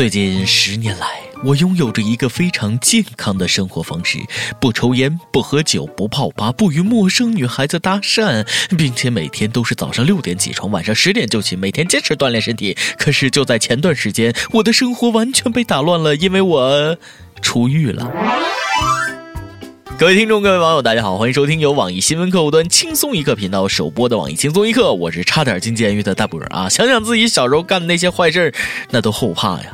[0.00, 1.06] 最近十年来，
[1.44, 4.18] 我拥有着一个非常健康的生活方式：
[4.58, 12.74] 不抽烟，不喝酒，不泡吧，不与陌生女孩子搭讪，并且每天都是早上六点起床，晚上十点就寝，每天坚持锻炼身体。
[12.96, 16.96] 可是就在前段时间，我的生活完全被打乱了，因为我
[17.42, 18.10] 出狱了。
[19.98, 26.70] 各位听众，各位网友，大家好，欢迎收听由网易新闻客户端轻松一刻频道首播的网易轻松一刻，我是差点进监狱的大波啊！
[26.70, 28.54] 想想自己小时候干的那些坏事
[28.88, 29.66] 那都后怕呀。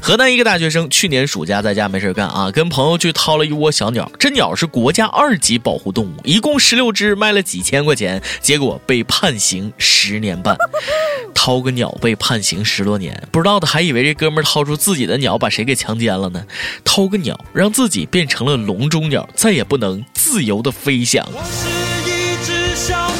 [0.00, 4.10] 河南一个大学生去年暑假在家没事干啊，跟朋友去掏了一窝小鸟。
[4.18, 10.56] 这鸟是国家二级保护动物，一共十六只，卖了几千块钱，结果被判刑十年半。
[11.34, 16.44] 掏个鸟被判刑十多年，不知道的还以为这哥们掏出自己的鸟把谁给强奸了呢。
[16.84, 21.26] 掏个鸟让自己变成了笼中鸟，再也不能自由的飞翔。
[21.32, 21.68] 我是
[22.08, 23.11] 一只小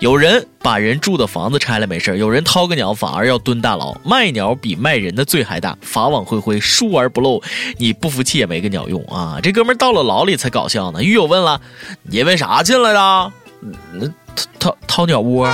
[0.00, 3.92] 有人把人住的房子拆了没事有人掏个鸟反而要蹲大牢。
[4.04, 7.42] 卖鸟比卖人的罪还大，法网恢恢，疏而不漏。
[7.78, 9.40] 你不服气也没个鸟用啊！
[9.42, 11.02] 这哥们到了牢里才搞笑呢。
[11.02, 11.60] 狱友问了
[12.10, 13.32] ：“因为啥进来的
[14.60, 15.52] ？”“掏掏掏鸟窝。”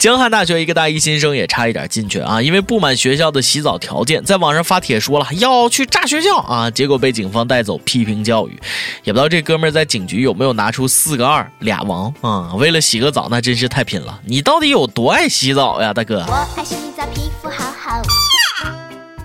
[0.00, 8.58] 江汉大学一个大一新生也差一点进去啊，因为不满学校的洗澡条件，在网上发帖说了要去炸学校啊，结果被警方带走批评教育。
[9.04, 12.54] 也不知道这哥们在警局有没有拿出四个二俩王啊？
[12.54, 14.18] 为了洗个澡，那真是太拼了。
[14.24, 16.24] 你到底有多爱洗澡呀，大哥？
[16.26, 18.00] 我爱洗澡，皮肤好好。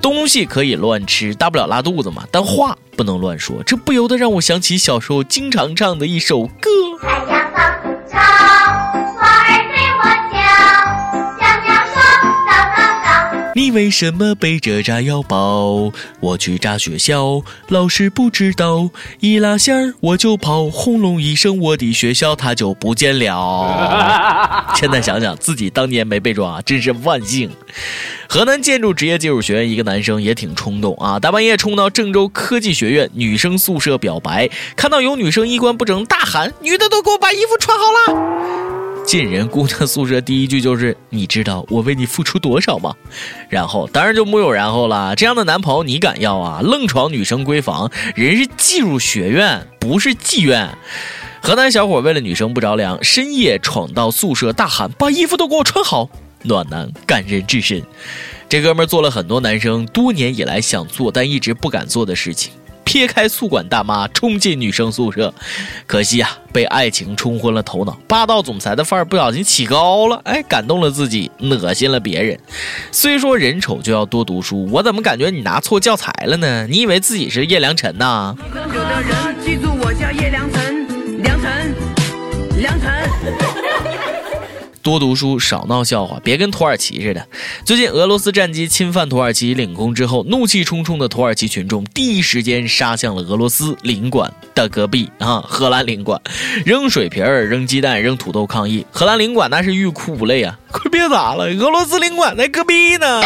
[0.02, 3.64] 东西可以乱吃，大不了拉肚子嘛，但话不能乱说。
[3.66, 6.70] 这不由得让我想起小时候经常唱的一首歌。
[13.66, 15.92] 你为什么背着炸药包？
[16.20, 18.92] 我去炸学校，老师不知道。
[19.22, 24.68] 一拉线儿我就跑，轰隆一声，我的学校它就不见了。
[24.78, 27.50] 现在想想自己当年没被抓，真是万幸。
[28.30, 38.75] 河南建筑职业技术学院一个男生也挺冲动啊，大半夜冲到郑州科技学院女生宿舍表白，看到有女生衣冠不整，大喊：“女的都给我把衣服穿好了！”
[39.06, 42.94] 进人姑娘宿舍，第一句就是“你知道我为你付出多少吗？”
[43.50, 45.16] 然后当然就木有然后了。
[45.16, 46.62] 这样的男朋友你敢要啊？
[46.64, 50.68] 愣闯女生闺房，人是技术学院，不是妓院。
[51.42, 56.10] 河南小伙为了女生不着凉，深夜闯到宿舍大喊：“把衣服都给我穿好！”
[56.42, 57.82] 暖男感人至深。
[58.50, 62.52] 这哥们做了很多男生多年以来想做但一直不敢做的事情。
[62.86, 65.34] 撇开宿管大妈，冲进女生宿舍，
[65.86, 72.40] 可惜啊，被爱情冲昏了头脑，霸道总裁的范儿不小心起高了，哎，感动了自己，恶心了别人。
[72.92, 76.66] 虽说人丑就要多读书，我怎么感觉你拿错教材了呢？
[76.68, 78.34] 你以为自己是叶良辰呐？
[79.44, 81.76] 记住我叫叶良辰，良辰，
[82.62, 84.15] 良辰。
[84.86, 87.28] 多读书，少闹笑话，别跟土耳其似的。
[87.66, 96.22] 最近俄罗斯战机侵犯土耳其领空之后，怒气冲冲的土耳其群众第一时间杀向了俄罗斯领馆的隔壁啊，荷兰领馆，
[96.64, 98.86] 扔水瓶儿、扔鸡蛋、扔土豆抗议。
[98.92, 100.56] 荷兰领馆那是欲哭无泪啊！
[100.72, 103.24] 快别打了，俄罗斯领馆在隔壁呢。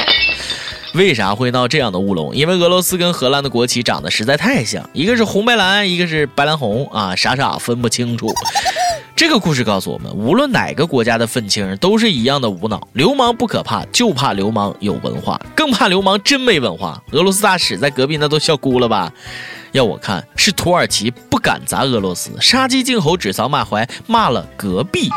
[0.94, 2.36] 为啥会闹这样的乌龙？
[2.36, 8.34] 因为俄罗斯跟荷兰的国旗长得实在太像，一个是红白蓝，一个是白蓝红啊，傻傻分不清楚。
[9.16, 12.88] 这个故事告诉我们，无论哪个国家的愤青都是一样的无脑。
[12.94, 17.04] 流氓不可怕，就怕流氓有文化，更怕流氓真没文化。
[17.12, 19.12] 俄罗斯大使在隔壁那都笑哭了吧？
[19.72, 25.10] 要我看，是土耳其不敢砸俄罗斯，杀鸡儆猴，指桑骂槐，骂了隔壁。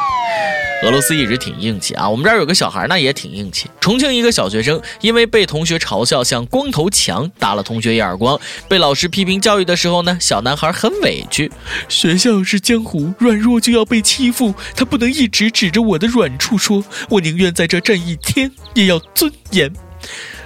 [0.84, 3.70] 俄罗斯一直挺硬气啊，我们这儿有个小孩那也挺硬气。
[3.80, 8.38] 重庆一个小学生因为被同学嘲笑像光头强，打了同学一耳光。
[8.68, 11.50] 被老师批评教育的时候呢，小男孩很委屈。
[11.88, 19.72] 学校是江湖，软弱就要被欺负，他不能一直指着我的软处说，我宁愿在这站一天，也要尊严。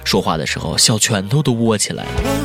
[0.03, 2.36] 说话的时候，小拳头都握起来了。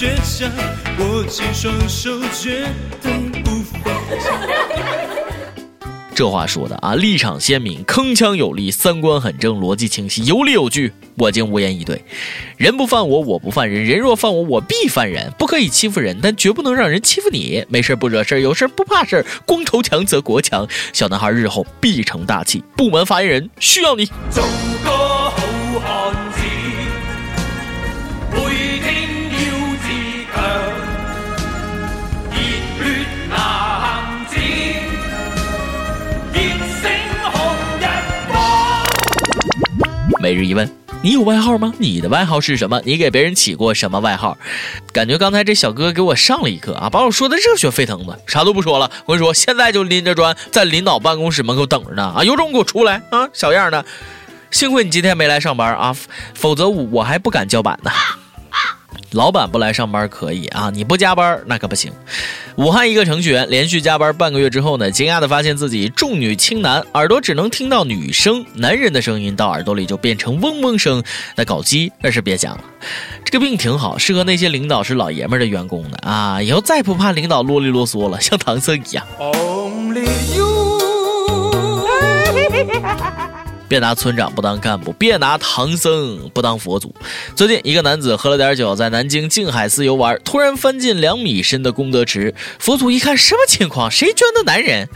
[0.00, 0.50] 倔强，
[0.98, 2.66] 握紧双手，绝
[3.02, 3.12] 对
[3.42, 3.50] 不
[3.84, 4.30] 放下。
[6.16, 12.02] 这话说的啊，立场鲜明，铿锵有力，三观很正，逻辑清晰，有理有据，我竟无言以对。
[12.56, 15.30] 人不犯我，我不犯人；人若犯我，我必犯人。
[15.38, 17.62] 不可以欺负人，但绝不能让人欺负你。
[17.68, 20.66] 没事不惹事有事不怕事光头强则国强。
[20.94, 22.64] 小男孩日后必成大器。
[22.74, 24.08] 部门发言人需要你。
[24.34, 24.90] 每
[40.50, 40.76] 日一问。
[41.02, 41.72] 你有外号吗？
[41.78, 42.82] 你的外号是什么？
[42.84, 44.36] 你给别人起过什么外号？
[44.92, 48.90] 感觉刚才这小哥给我上了一课啊，把我说的热血沸腾的，啥都不说了。
[49.06, 52.24] 我跟你说，现在就拎着砖在领导办公室门口等着呢啊！
[52.24, 53.84] 有种给我出来啊，小样的！
[54.50, 55.96] 幸亏你今天没来上班啊，
[56.34, 57.90] 否则我还不敢叫板呢。
[59.12, 61.92] 老板不来上班可以啊，你不加班那可不行。
[62.56, 71.02] 武汉一个程序员连续加班半个月之后呢，惊讶的发现自己重女轻男，耳朵只能听到女生，男人的声音到耳朵里就变成嗡嗡声，
[71.36, 72.64] 那搞基那是别讲了。
[73.24, 79.06] 这个病挺好，适合那些领导是老爷们的员工的啊，以后再不怕领导啰里啰嗦了，像唐僧一样。
[79.18, 80.80] Only you
[83.70, 86.92] 别拿村长不当干部，别拿唐僧不当佛祖。
[87.36, 92.34] 最近，一个男子喝了点酒，在南京静海寺游玩，突然翻进两米深的功德池。
[92.58, 93.88] 佛祖一看，什么情况？
[93.88, 94.88] 谁捐的男人？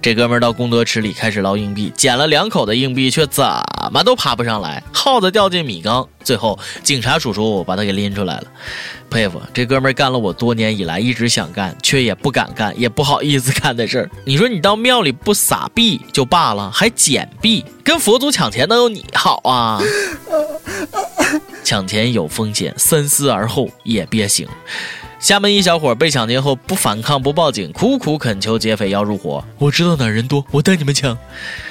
[0.00, 3.44] 这哥们儿到功德池里开始捞硬币，捡了两口的硬币，却怎
[3.92, 6.08] 么都爬不上来，耗子掉进米缸。
[6.22, 8.44] 最后，警察叔叔把他给拎出来了。
[9.10, 14.10] 佩服这哥们儿干了我多年以来一直想干却也不敢干也不好意思干的事儿。
[14.24, 19.80] 你说你到庙里不撒币就罢了，还捡币，跟佛祖抢钱能有你好啊？
[21.64, 24.46] 抢钱有风险，三思而后也别行。
[25.18, 29.42] 厦门一小伙被抢劫后不反抗不报警，苦苦恳求劫匪要入伙。
[29.58, 31.18] 我知道哪人多，我带你们抢。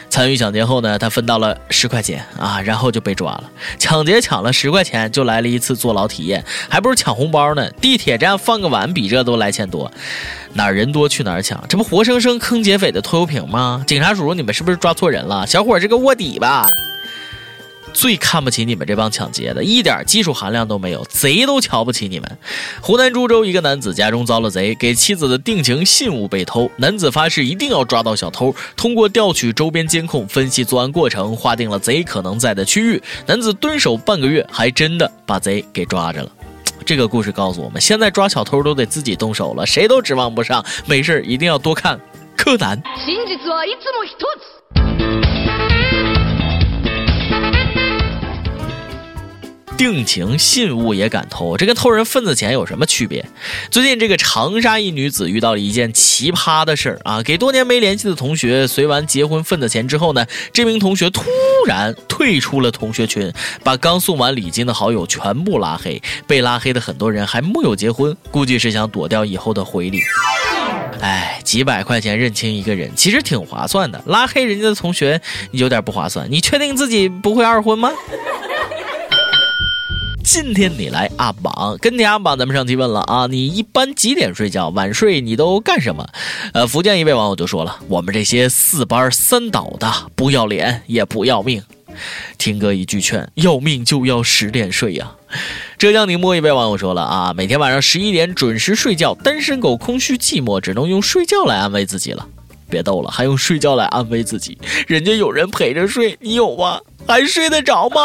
[0.10, 3.44] 参与抢劫后呢，他分到了十块钱啊，然后就被抓了。
[3.80, 7.72] 抢劫抢了十块钱，就来了一次坐牢体验，还不如抢红包呢。
[7.80, 9.90] 地铁站放个碗比这都来钱多，
[10.54, 13.82] 哪人多去哪儿抢，这不活生生坑劫匪的拖油瓶吗？
[13.88, 15.48] 警察叔叔，你们是不是抓错人了？
[15.48, 16.70] 小伙是个卧底吧？
[17.98, 22.38] 最看不起你们这帮抢劫的，一点技术含量都没有，贼都瞧不起你们。
[22.80, 28.54] 湖南株洲一个男子家中遭了贼，给妻子的定情信物被偷，男子发誓一定要抓到小偷。
[28.76, 33.02] 通过调取周边监控，分析作案过程，划定了贼可能在的区域。
[33.26, 36.30] 男子蹲守半个月，还真的把贼给抓着了。
[36.86, 40.64] 这个故事告诉我们，现在抓小偷都得自己动手了，谁都指望不上。
[40.86, 42.00] 没事一定要多看
[42.38, 42.80] 柯南。
[49.78, 53.24] 定情信物也敢偷，这跟偷人份子钱有什么区别？
[53.70, 57.22] 最近这个长沙一女子遇到了一件奇葩的事儿啊！
[57.22, 61.24] 给多年没联系的同学随完结婚份子钱之后呢，这名同学突
[61.68, 63.32] 然退出了同学群，
[63.64, 66.02] 把刚送完礼金的好友全部拉黑。
[66.26, 70.02] 被拉黑的很多人还木有结婚，估计是想躲掉以后的回礼。
[71.00, 74.02] 哎，几百块钱认清一个人，其实挺划算的。
[74.08, 75.22] 拉黑人家的同学
[75.52, 76.28] 有点不划算。
[76.32, 77.92] 你确定自己不会二婚吗？
[80.30, 84.68] 今天你来阿榜，跟你阿榜，咱们上期问了啊，你一般几点睡觉？
[84.68, 86.06] 晚睡你都干什么？
[86.52, 91.64] 呃，福建一位网友就说了，我们这些四班三倒的，不要脸也不要命。
[92.38, 95.14] 听哥一句劝，要命就要十点睡呀。
[95.78, 102.28] 浙江宁波一位网友说了啊，每天晚上十一点准时睡觉，单身狗空虚寂寞，只能用睡觉来安慰自己了。
[102.70, 104.58] 别逗了，还用睡觉来安慰自己？
[104.88, 106.82] 人家有人陪着睡，你有吗？
[107.08, 108.02] 还睡得着吗？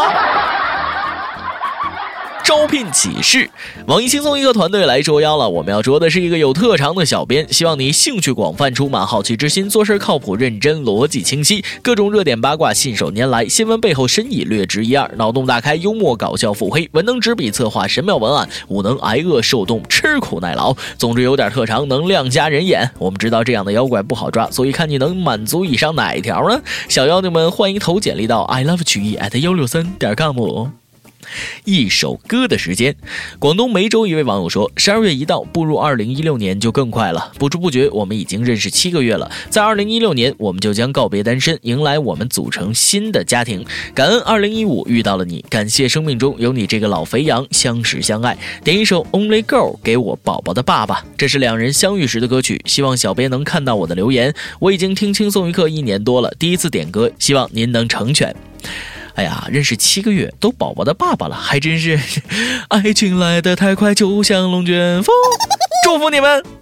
[2.44, 3.49] 招聘启事，
[3.87, 5.49] 网易轻松一个团队来捉妖了。
[5.49, 20.75] 我们要捉的是一个有特长的小编，希望你兴趣广泛，充满好奇之心，做事靠谱认真，逻辑清晰，各种热点八卦信手拈来，新闻背后深意略知一二，脑洞大开，幽默搞笑腹黑，文能执笔策划神妙文案，武能挨饿受冻，吃苦耐劳。
[20.99, 22.91] 总之有点特长，能亮瞎人眼。
[22.99, 26.61] 我们知道这样的妖怪不好抓，所以看你能满足以上哪一条呢？
[26.89, 30.81] 小妖精们欢迎投简历到 i love 曲艺 at 幺六三点 com。
[31.64, 32.94] 一首歌的时间，
[33.38, 37.32] 广东梅州一位网友说：“十二月一到，步入二零一六年就更快了。
[37.38, 39.31] 不知不觉，我们已经认识七个月了。
[39.50, 43.64] 在二零一六年，我们就将告别单身，迎来我们组成新的家庭。
[43.94, 48.36] 感恩二零一五遇到了你，感谢生命中有你这个老肥羊，相识相爱。
[48.64, 52.60] 点一首《Only Girl》给我宝宝的爸爸，这是两人相遇时的歌曲。
[52.67, 54.34] 希望小编能看到我的留言。
[54.58, 58.34] 我已经听轻松一刻一年多了，第一次点歌，希望您能成全。”
[59.15, 61.99] 哎呀，认识七个月都宝宝的爸爸了，还真是，
[62.69, 65.15] 爱情来得太快，就像龙卷风。
[65.85, 66.62] 祝福你们！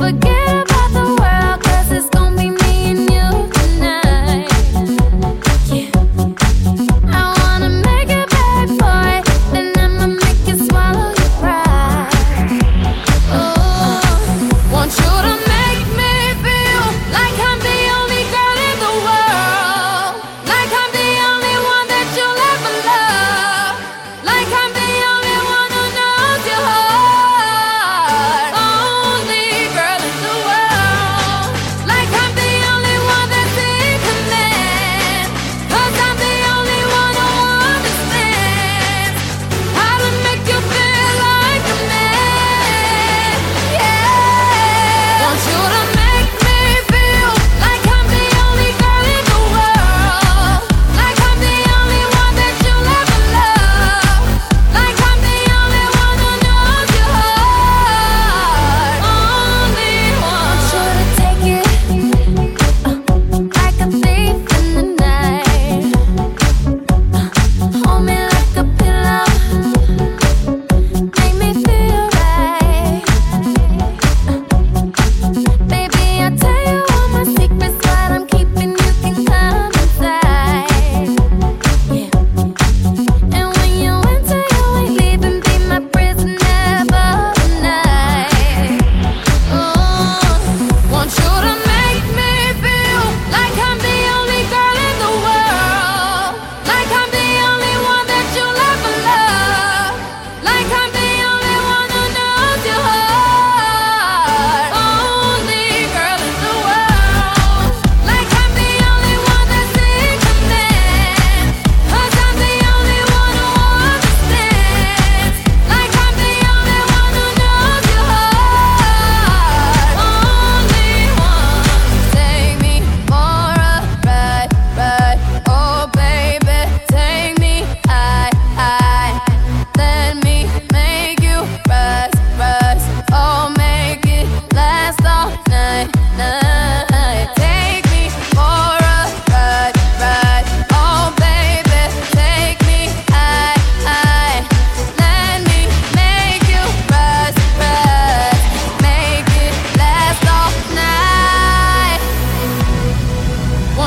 [0.00, 0.49] forget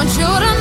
[0.03, 0.52] want you to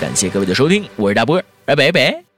[0.00, 2.29] 感谢各位的收听，我是大波，拜拜拜。